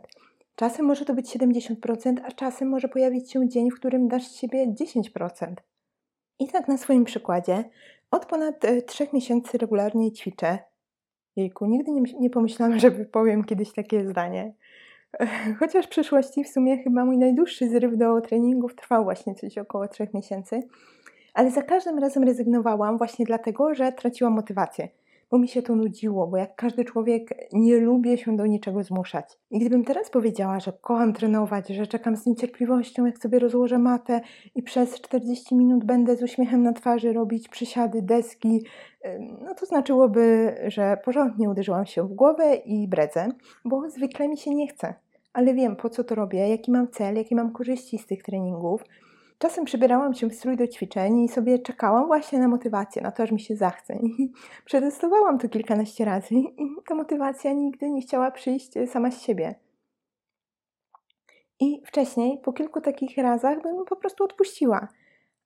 Czasem 0.55 0.86
może 0.86 1.05
to 1.05 1.13
być 1.13 1.38
70%, 1.38 2.15
a 2.25 2.31
czasem 2.31 2.69
może 2.69 2.88
pojawić 2.88 3.31
się 3.31 3.50
dzień, 3.50 3.72
w 3.72 3.75
którym 3.75 4.07
dasz 4.07 4.31
siebie 4.31 4.67
10%. 4.67 5.53
I 6.39 6.48
tak 6.48 6.67
na 6.67 6.77
swoim 6.77 7.05
przykładzie, 7.05 7.63
od 8.12 8.25
ponad 8.25 8.55
3 8.86 9.03
e, 9.03 9.07
miesięcy 9.13 9.57
regularnie 9.57 10.12
ćwiczę. 10.12 10.60
Jejku, 11.36 11.65
nigdy 11.65 11.91
nie, 11.91 12.01
nie 12.19 12.29
pomyślałam, 12.29 12.79
że 12.79 12.91
wypowiem 12.91 13.43
kiedyś 13.43 13.74
takie 13.74 14.07
zdanie. 14.07 14.53
Chociaż 15.60 15.86
w 15.86 15.89
przeszłości 15.89 16.43
w 16.43 16.50
sumie 16.50 16.83
chyba 16.83 17.05
mój 17.05 17.17
najdłuższy 17.17 17.69
zryw 17.69 17.98
do 17.98 18.22
treningów 18.22 18.75
trwał 18.75 19.03
właśnie 19.03 19.36
coś 19.36 19.57
około 19.57 19.88
3 19.88 20.07
miesięcy, 20.13 20.60
ale 21.33 21.51
za 21.51 21.62
każdym 21.62 22.00
razem 22.00 22.24
rezygnowałam 22.24 22.98
właśnie 22.98 23.25
dlatego, 23.25 23.75
że 23.75 23.91
traciłam 23.91 24.33
motywację 24.33 24.88
bo 25.33 25.39
mi 25.39 25.47
się 25.47 25.61
to 25.61 25.75
nudziło, 25.75 26.27
bo 26.27 26.37
jak 26.37 26.55
każdy 26.55 26.85
człowiek 26.85 27.35
nie 27.53 27.77
lubię 27.77 28.17
się 28.17 28.37
do 28.37 28.45
niczego 28.45 28.83
zmuszać. 28.83 29.25
I 29.51 29.59
gdybym 29.59 29.83
teraz 29.83 30.09
powiedziała, 30.09 30.59
że 30.59 30.73
kocham 30.81 31.13
trenować, 31.13 31.67
że 31.67 31.87
czekam 31.87 32.17
z 32.17 32.25
niecierpliwością, 32.25 33.05
jak 33.05 33.17
sobie 33.17 33.39
rozłożę 33.39 33.79
matę 33.79 34.21
i 34.55 34.63
przez 34.63 35.01
40 35.01 35.55
minut 35.55 35.85
będę 35.85 36.15
z 36.15 36.23
uśmiechem 36.23 36.63
na 36.63 36.73
twarzy 36.73 37.13
robić 37.13 37.49
przysiady, 37.49 38.01
deski, 38.01 38.65
no 39.41 39.53
to 39.55 39.65
znaczyłoby, 39.65 40.55
że 40.67 40.97
porządnie 41.05 41.49
uderzyłam 41.49 41.85
się 41.85 42.03
w 42.03 42.13
głowę 42.13 42.55
i 42.55 42.87
bredzę, 42.87 43.27
bo 43.65 43.89
zwykle 43.89 44.27
mi 44.27 44.37
się 44.37 44.55
nie 44.55 44.67
chce. 44.67 44.93
Ale 45.33 45.53
wiem, 45.53 45.75
po 45.75 45.89
co 45.89 46.03
to 46.03 46.15
robię, 46.15 46.49
jaki 46.49 46.71
mam 46.71 46.87
cel, 46.87 47.15
jakie 47.15 47.35
mam 47.35 47.51
korzyści 47.51 47.97
z 47.97 48.05
tych 48.05 48.23
treningów. 48.23 48.83
Czasem 49.37 49.65
przybierałam 49.65 50.13
się 50.13 50.27
w 50.27 50.35
strój 50.35 50.57
do 50.57 50.67
ćwiczeń 50.67 51.19
i 51.19 51.29
sobie 51.29 51.59
czekałam 51.59 52.07
właśnie 52.07 52.39
na 52.39 52.47
motywację, 52.47 53.01
na 53.01 53.11
to, 53.11 53.23
aż 53.23 53.31
mi 53.31 53.39
się 53.39 53.55
zachce. 53.55 53.99
Przetestowałam 54.65 55.39
to 55.39 55.49
kilkanaście 55.49 56.05
razy 56.05 56.35
i 56.35 56.75
ta 56.87 56.95
motywacja 56.95 57.53
nigdy 57.53 57.89
nie 57.89 58.01
chciała 58.01 58.31
przyjść 58.31 58.71
sama 58.87 59.11
z 59.11 59.21
siebie. 59.21 59.55
I 61.59 61.81
wcześniej, 61.85 62.37
po 62.43 62.53
kilku 62.53 62.81
takich 62.81 63.17
razach, 63.17 63.61
bym 63.61 63.85
po 63.85 63.95
prostu 63.95 64.23
odpuściła. 64.23 64.87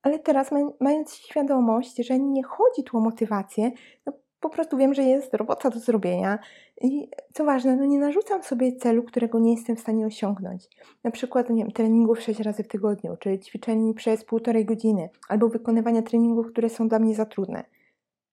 Ale 0.01 0.19
teraz, 0.19 0.49
mając 0.79 1.15
świadomość, 1.15 1.95
że 1.97 2.19
nie 2.19 2.43
chodzi 2.43 2.83
tu 2.83 2.97
o 2.97 3.01
motywację, 3.01 3.71
no 4.05 4.13
po 4.49 4.55
prostu 4.55 4.77
wiem, 4.77 4.93
że 4.93 5.03
jest 5.03 5.33
robota 5.33 5.69
do 5.69 5.79
zrobienia 5.79 6.39
i 6.81 7.09
co 7.33 7.45
ważne, 7.45 7.75
no 7.75 7.85
nie 7.85 7.99
narzucam 7.99 8.43
sobie 8.43 8.75
celu, 8.75 9.03
którego 9.03 9.39
nie 9.39 9.53
jestem 9.53 9.75
w 9.75 9.79
stanie 9.79 10.05
osiągnąć. 10.05 10.67
Na 11.03 11.11
przykład, 11.11 11.49
nie 11.49 11.63
wiem, 11.63 11.71
treningów 11.71 12.21
6 12.21 12.39
razy 12.39 12.63
w 12.63 12.67
tygodniu, 12.67 13.17
czy 13.19 13.39
ćwiczeń 13.39 13.93
przez 13.93 14.25
półtorej 14.25 14.65
godziny, 14.65 15.09
albo 15.29 15.49
wykonywania 15.49 16.01
treningów, 16.01 16.47
które 16.47 16.69
są 16.69 16.87
dla 16.87 16.99
mnie 16.99 17.15
za 17.15 17.25
trudne. 17.25 17.63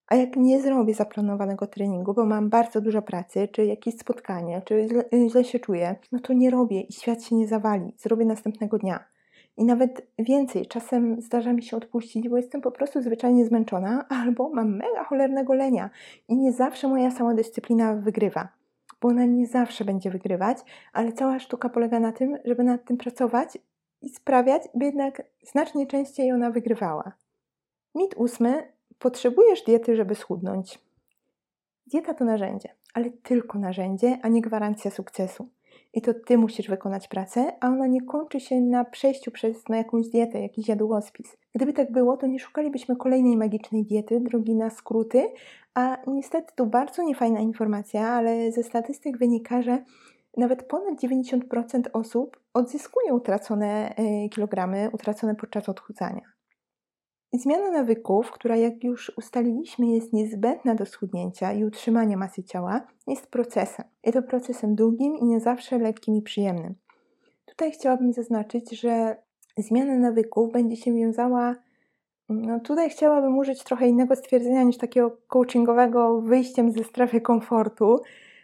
A 0.06 0.16
jak 0.16 0.36
nie 0.36 0.62
zrobię 0.62 0.94
zaplanowanego 0.94 1.66
treningu, 1.66 2.14
bo 2.14 2.24
mam 2.24 2.50
bardzo 2.50 2.80
dużo 2.80 3.02
pracy, 3.02 3.48
czy 3.52 3.64
jakieś 3.64 3.94
spotkanie, 3.94 4.62
czy 4.64 4.88
źle, 4.88 5.04
źle 5.28 5.44
się 5.44 5.60
czuję, 5.60 5.96
no 6.12 6.20
to 6.20 6.32
nie 6.32 6.50
robię 6.50 6.80
i 6.80 6.92
świat 6.92 7.24
się 7.24 7.36
nie 7.36 7.48
zawali. 7.48 7.92
Zrobię 7.96 8.24
następnego 8.24 8.78
dnia. 8.78 9.04
I 9.56 9.64
nawet 9.64 10.06
więcej, 10.18 10.66
czasem 10.66 11.20
zdarza 11.20 11.52
mi 11.52 11.62
się 11.62 11.76
odpuścić, 11.76 12.28
bo 12.28 12.36
jestem 12.36 12.60
po 12.60 12.70
prostu 12.70 13.02
zwyczajnie 13.02 13.46
zmęczona, 13.46 14.04
albo 14.08 14.48
mam 14.48 14.76
mega 14.76 15.04
cholernego 15.04 15.54
lenia 15.54 15.90
i 16.28 16.36
nie 16.36 16.52
zawsze 16.52 16.88
moja 16.88 17.10
samodyscyplina 17.10 17.94
wygrywa. 17.94 18.48
Bo 19.00 19.08
ona 19.08 19.24
nie 19.24 19.46
zawsze 19.46 19.84
będzie 19.84 20.10
wygrywać, 20.10 20.58
ale 20.92 21.12
cała 21.12 21.38
sztuka 21.38 21.68
polega 21.68 22.00
na 22.00 22.12
tym, 22.12 22.38
żeby 22.44 22.64
nad 22.64 22.84
tym 22.84 22.96
pracować 22.96 23.58
i 24.02 24.08
sprawiać, 24.08 24.62
by 24.74 24.84
jednak 24.84 25.22
znacznie 25.42 25.86
częściej 25.86 26.32
ona 26.32 26.50
wygrywała. 26.50 27.12
Mit 27.94 28.14
ósmy. 28.16 28.74
Potrzebujesz 28.98 29.62
diety, 29.62 29.96
żeby 29.96 30.14
schudnąć. 30.14 30.78
Dieta 31.86 32.14
to 32.14 32.24
narzędzie, 32.24 32.68
ale 32.94 33.10
tylko 33.10 33.58
narzędzie, 33.58 34.18
a 34.22 34.28
nie 34.28 34.42
gwarancja 34.42 34.90
sukcesu 34.90 35.48
i 35.94 36.02
to 36.02 36.14
ty 36.14 36.38
musisz 36.38 36.68
wykonać 36.68 37.08
pracę, 37.08 37.52
a 37.60 37.68
ona 37.68 37.86
nie 37.86 38.02
kończy 38.02 38.40
się 38.40 38.60
na 38.60 38.84
przejściu 38.84 39.30
przez 39.30 39.68
na 39.68 39.76
jakąś 39.76 40.08
dietę, 40.08 40.40
jakiś 40.40 40.68
jadłospis. 40.68 41.36
Gdyby 41.54 41.72
tak 41.72 41.92
było, 41.92 42.16
to 42.16 42.26
nie 42.26 42.38
szukalibyśmy 42.38 42.96
kolejnej 42.96 43.36
magicznej 43.36 43.84
diety, 43.84 44.20
drogi 44.20 44.54
na 44.54 44.70
skróty, 44.70 45.28
a 45.74 45.96
niestety 46.06 46.52
to 46.56 46.66
bardzo 46.66 47.02
niefajna 47.02 47.40
informacja, 47.40 48.08
ale 48.08 48.52
ze 48.52 48.62
statystyk 48.62 49.18
wynika, 49.18 49.62
że 49.62 49.84
nawet 50.36 50.62
ponad 50.62 51.02
90% 51.02 51.82
osób 51.92 52.40
odzyskuje 52.54 53.14
utracone 53.14 53.94
e, 53.96 54.28
kilogramy, 54.28 54.90
utracone 54.92 55.34
podczas 55.34 55.68
odchudzania. 55.68 56.33
Zmiana 57.34 57.70
nawyków, 57.70 58.30
która 58.30 58.56
jak 58.56 58.84
już 58.84 59.12
ustaliliśmy 59.16 59.86
jest 59.86 60.12
niezbędna 60.12 60.74
do 60.74 60.86
schudnięcia 60.86 61.52
i 61.52 61.64
utrzymania 61.64 62.16
masy 62.16 62.44
ciała, 62.44 62.86
jest 63.06 63.26
procesem. 63.26 63.84
Jest 64.04 64.18
to 64.18 64.22
procesem 64.22 64.74
długim 64.74 65.16
i 65.16 65.24
nie 65.24 65.40
zawsze 65.40 65.78
lekkim 65.78 66.14
i 66.14 66.22
przyjemnym. 66.22 66.74
Tutaj 67.44 67.72
chciałabym 67.72 68.12
zaznaczyć, 68.12 68.80
że 68.80 69.16
zmiana 69.58 69.98
nawyków 69.98 70.52
będzie 70.52 70.76
się 70.76 70.94
wiązała 70.94 71.54
no 72.28 72.60
tutaj 72.60 72.90
chciałabym 72.90 73.38
użyć 73.38 73.64
trochę 73.64 73.88
innego 73.88 74.16
stwierdzenia 74.16 74.62
niż 74.62 74.76
takiego 74.76 75.16
coachingowego 75.26 76.20
wyjściem 76.20 76.72
ze 76.72 76.84
strefy 76.84 77.20
komfortu, 77.20 78.00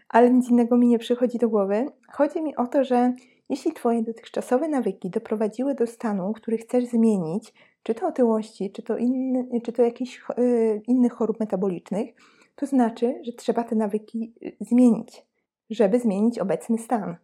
ale 0.08 0.30
nic 0.30 0.50
innego 0.50 0.76
mi 0.76 0.86
nie 0.86 0.98
przychodzi 0.98 1.38
do 1.38 1.48
głowy. 1.48 1.86
Chodzi 2.12 2.42
mi 2.42 2.56
o 2.56 2.66
to, 2.66 2.84
że 2.84 3.12
jeśli 3.50 3.72
Twoje 3.72 4.02
dotychczasowe 4.02 4.68
nawyki 4.68 5.10
doprowadziły 5.10 5.74
do 5.74 5.86
stanu, 5.86 6.32
który 6.32 6.58
chcesz 6.58 6.84
zmienić, 6.84 7.54
czy 7.82 7.94
to 7.94 8.08
otyłości, 8.08 8.72
czy 8.72 8.82
to, 8.82 8.96
inny, 8.96 9.60
czy 9.64 9.72
to 9.72 9.82
jakichś 9.82 10.22
yy, 10.38 10.82
innych 10.88 11.12
chorób 11.12 11.40
metabolicznych, 11.40 12.14
to 12.56 12.66
znaczy, 12.66 13.20
że 13.22 13.32
trzeba 13.32 13.64
te 13.64 13.76
nawyki 13.76 14.34
y, 14.42 14.56
zmienić, 14.60 15.26
żeby 15.70 15.98
zmienić 15.98 16.38
obecny 16.38 16.78
stan. 16.78 17.16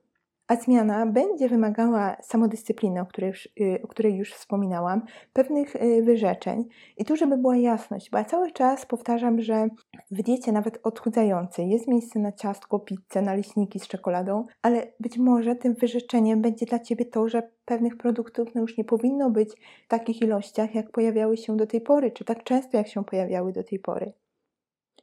A 0.48 0.56
zmiana 0.56 1.06
będzie 1.06 1.48
wymagała 1.48 2.16
samodyscypliny, 2.22 3.00
o 3.00 3.06
której, 3.06 3.30
już, 3.30 3.48
y, 3.60 3.80
o 3.82 3.88
której 3.88 4.16
już 4.16 4.32
wspominałam, 4.32 5.02
pewnych 5.32 5.76
y, 5.76 6.02
wyrzeczeń. 6.02 6.64
I 6.96 7.04
tu, 7.04 7.16
żeby 7.16 7.36
była 7.36 7.56
jasność, 7.56 8.10
bo 8.10 8.18
ja 8.18 8.24
cały 8.24 8.52
czas 8.52 8.86
powtarzam, 8.86 9.40
że 9.40 9.68
w 10.10 10.22
diecie 10.22 10.52
nawet 10.52 10.80
odchudzającej 10.82 11.70
jest 11.70 11.88
miejsce 11.88 12.18
na 12.18 12.32
ciastko, 12.32 12.78
pizzę, 12.78 13.22
naleśniki 13.22 13.80
z 13.80 13.88
czekoladą, 13.88 14.44
ale 14.62 14.92
być 15.00 15.18
może 15.18 15.56
tym 15.56 15.74
wyrzeczeniem 15.74 16.42
będzie 16.42 16.66
dla 16.66 16.78
Ciebie 16.78 17.04
to, 17.04 17.28
że 17.28 17.42
pewnych 17.64 17.96
produktów 17.96 18.54
no 18.54 18.60
już 18.60 18.78
nie 18.78 18.84
powinno 18.84 19.30
być 19.30 19.50
w 19.84 19.88
takich 19.88 20.22
ilościach, 20.22 20.74
jak 20.74 20.90
pojawiały 20.90 21.36
się 21.36 21.56
do 21.56 21.66
tej 21.66 21.80
pory, 21.80 22.10
czy 22.10 22.24
tak 22.24 22.44
często, 22.44 22.76
jak 22.76 22.88
się 22.88 23.04
pojawiały 23.04 23.52
do 23.52 23.64
tej 23.64 23.78
pory. 23.78 24.12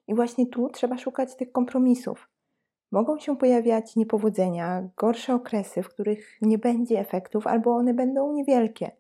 I 0.08 0.16
właśnie 0.16 0.48
tu 0.48 0.70
trzeba 0.70 0.98
szukać 0.98 1.36
tych 1.36 1.52
kompromisów. 1.52 2.33
Mogą 2.94 3.20
się 3.20 3.38
pojawiać 3.38 3.96
niepowodzenia, 3.96 4.90
gorsze 4.98 5.36
okresy, 5.36 5.84
w 5.84 5.90
których 5.90 6.38
nie 6.42 6.58
będzie 6.58 7.00
efektów, 7.00 7.48
albo 7.48 7.76
one 7.76 7.94
będą 7.94 8.34
niewielkie. 8.34 8.92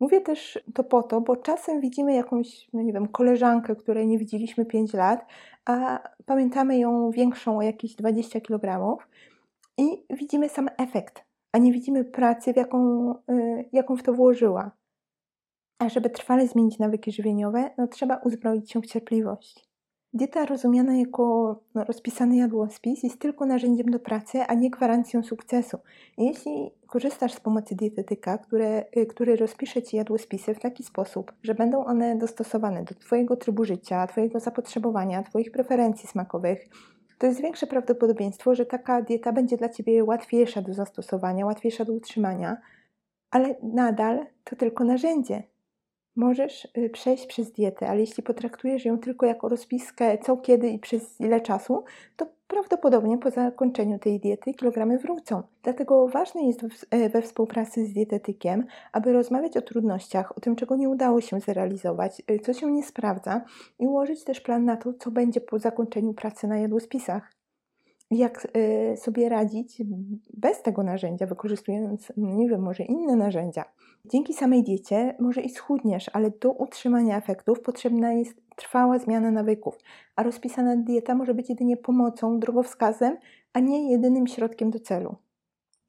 Mówię 0.00 0.20
też 0.20 0.64
to 0.74 0.84
po 0.84 1.02
to, 1.02 1.20
bo 1.20 1.36
czasem 1.36 1.80
widzimy 1.80 2.14
jakąś, 2.14 2.68
no 2.72 2.82
nie 2.82 2.92
wiem, 2.92 3.08
koleżankę, 3.08 3.76
której 3.76 4.06
nie 4.06 4.18
widzieliśmy 4.18 4.66
5 4.66 4.92
lat, 4.92 5.26
a 5.64 6.00
pamiętamy 6.26 6.78
ją 6.78 7.10
większą 7.10 7.58
o 7.58 7.62
jakieś 7.62 7.94
20 7.94 8.40
kg 8.40 8.96
i 9.78 10.04
widzimy 10.10 10.48
sam 10.48 10.68
efekt, 10.78 11.24
a 11.52 11.58
nie 11.58 11.72
widzimy 11.72 12.04
pracy, 12.04 12.52
w 12.52 12.56
jaką, 12.56 13.10
y, 13.30 13.68
jaką 13.72 13.96
w 13.96 14.02
to 14.02 14.12
włożyła. 14.12 14.70
A 15.78 15.88
żeby 15.88 16.10
trwale 16.10 16.46
zmienić 16.46 16.78
nawyki 16.78 17.12
żywieniowe, 17.12 17.70
no 17.78 17.86
trzeba 17.86 18.16
uzbroić 18.16 18.70
się 18.72 18.80
w 18.80 18.86
cierpliwość. 18.86 19.69
Dieta 20.14 20.46
rozumiana 20.46 20.96
jako 20.96 21.56
no, 21.74 21.84
rozpisany 21.84 22.36
jadłospis 22.36 23.02
jest 23.02 23.18
tylko 23.18 23.46
narzędziem 23.46 23.86
do 23.86 23.98
pracy, 23.98 24.40
a 24.42 24.54
nie 24.54 24.70
gwarancją 24.70 25.22
sukcesu. 25.22 25.78
Jeśli 26.18 26.70
korzystasz 26.86 27.32
z 27.32 27.40
pomocy 27.40 27.74
dietetyka, 27.74 28.38
które, 28.38 28.84
y, 28.96 29.06
który 29.06 29.36
rozpisze 29.36 29.82
Ci 29.82 29.96
jadłospisy 29.96 30.54
w 30.54 30.60
taki 30.60 30.84
sposób, 30.84 31.32
że 31.42 31.54
będą 31.54 31.84
one 31.84 32.16
dostosowane 32.16 32.84
do 32.84 32.94
Twojego 32.94 33.36
trybu 33.36 33.64
życia, 33.64 34.06
Twojego 34.06 34.40
zapotrzebowania, 34.40 35.22
Twoich 35.22 35.52
preferencji 35.52 36.08
smakowych, 36.08 36.68
to 37.18 37.26
jest 37.26 37.40
większe 37.40 37.66
prawdopodobieństwo, 37.66 38.54
że 38.54 38.66
taka 38.66 39.02
dieta 39.02 39.32
będzie 39.32 39.56
dla 39.56 39.68
Ciebie 39.68 40.04
łatwiejsza 40.04 40.62
do 40.62 40.74
zastosowania, 40.74 41.46
łatwiejsza 41.46 41.84
do 41.84 41.92
utrzymania, 41.92 42.56
ale 43.30 43.54
nadal 43.62 44.26
to 44.44 44.56
tylko 44.56 44.84
narzędzie. 44.84 45.42
Możesz 46.16 46.68
y, 46.78 46.90
przejść 46.90 47.26
przez 47.26 47.52
dietę, 47.52 47.88
ale 47.88 48.00
jeśli 48.00 48.22
potraktujesz 48.22 48.84
ją 48.84 48.98
tylko 48.98 49.26
jako 49.26 49.48
rozpiskę 49.48 50.18
co, 50.18 50.36
kiedy 50.36 50.68
i 50.68 50.78
przez 50.78 51.20
ile 51.20 51.40
czasu, 51.40 51.84
to 52.16 52.26
prawdopodobnie 52.48 53.18
po 53.18 53.30
zakończeniu 53.30 53.98
tej 53.98 54.20
diety 54.20 54.54
kilogramy 54.54 54.98
wrócą. 54.98 55.42
Dlatego 55.62 56.08
ważne 56.08 56.42
jest 56.42 56.64
e, 56.90 57.08
we 57.08 57.22
współpracy 57.22 57.86
z 57.86 57.92
dietetykiem, 57.92 58.66
aby 58.92 59.12
rozmawiać 59.12 59.56
o 59.56 59.62
trudnościach, 59.62 60.38
o 60.38 60.40
tym, 60.40 60.56
czego 60.56 60.76
nie 60.76 60.88
udało 60.88 61.20
się 61.20 61.40
zrealizować, 61.40 62.22
y, 62.30 62.38
co 62.38 62.52
się 62.52 62.72
nie 62.72 62.82
sprawdza 62.82 63.44
i 63.78 63.86
ułożyć 63.86 64.24
też 64.24 64.40
plan 64.40 64.64
na 64.64 64.76
to, 64.76 64.92
co 64.92 65.10
będzie 65.10 65.40
po 65.40 65.58
zakończeniu 65.58 66.14
pracy 66.14 66.46
na 66.46 66.58
jadłospisach 66.58 67.39
jak 68.10 68.48
y, 68.56 68.96
sobie 68.96 69.28
radzić 69.28 69.82
bez 70.34 70.62
tego 70.62 70.82
narzędzia, 70.82 71.26
wykorzystując, 71.26 72.12
no 72.16 72.34
nie 72.34 72.48
wiem, 72.48 72.62
może 72.62 72.82
inne 72.82 73.16
narzędzia. 73.16 73.64
Dzięki 74.04 74.34
samej 74.34 74.64
diecie 74.64 75.14
może 75.18 75.40
i 75.40 75.48
schudniesz, 75.48 76.10
ale 76.12 76.30
do 76.30 76.52
utrzymania 76.52 77.16
efektów 77.16 77.60
potrzebna 77.60 78.12
jest 78.12 78.34
trwała 78.56 78.98
zmiana 78.98 79.30
nawyków, 79.30 79.78
a 80.16 80.22
rozpisana 80.22 80.76
dieta 80.76 81.14
może 81.14 81.34
być 81.34 81.48
jedynie 81.48 81.76
pomocą, 81.76 82.38
drogowskazem, 82.38 83.16
a 83.52 83.60
nie 83.60 83.90
jedynym 83.90 84.26
środkiem 84.26 84.70
do 84.70 84.80
celu. 84.80 85.16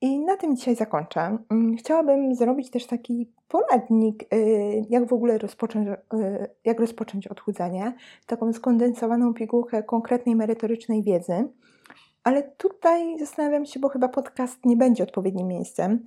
I 0.01 0.19
na 0.19 0.38
tym 0.38 0.55
dzisiaj 0.55 0.75
zakończę. 0.75 1.38
Mm, 1.49 1.75
chciałabym 1.75 2.36
zrobić 2.36 2.69
też 2.69 2.86
taki 2.88 3.31
poradnik, 3.47 4.34
y, 4.34 4.86
jak 4.89 5.07
w 5.07 5.13
ogóle 5.13 5.38
rozpocząć, 5.38 5.88
y, 5.88 5.95
jak 6.65 6.79
rozpocząć 6.79 7.27
odchudzanie, 7.27 7.93
taką 8.25 8.53
skondensowaną 8.53 9.34
pigułkę 9.34 9.84
konkretnej 9.84 10.36
merytorycznej 10.36 11.03
wiedzy. 11.03 11.47
Ale 12.23 12.43
tutaj 12.43 13.19
zastanawiam 13.19 13.65
się, 13.65 13.79
bo 13.79 13.89
chyba 13.89 14.10
podcast 14.10 14.65
nie 14.65 14.77
będzie 14.77 15.03
odpowiednim 15.03 15.47
miejscem. 15.47 16.03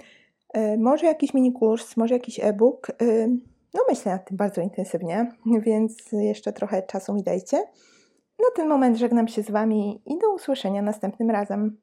E, 0.55 0.79
może 0.79 1.07
jakiś 1.07 1.35
mini 1.35 1.53
kurs, 1.53 1.97
może 1.97 2.15
jakiś 2.15 2.41
e-book. 2.43 2.91
E, 2.91 3.29
no 3.75 3.81
myślę 3.89 4.13
nad 4.13 4.29
tym 4.29 4.37
bardzo 4.37 4.61
intensywnie, 4.61 5.33
więc 5.61 6.13
jeszcze 6.13 6.53
trochę 6.53 6.83
czasu 6.83 7.15
mi 7.15 7.23
dajcie. 7.23 7.57
Na 8.39 8.51
ten 8.57 8.69
moment 8.69 8.97
żegnam 8.97 9.29
się 9.29 9.43
z 9.43 9.51
Wami 9.51 10.03
i 10.07 10.19
do 10.19 10.35
usłyszenia 10.35 10.83
następnym 10.83 11.31
razem. 11.31 11.77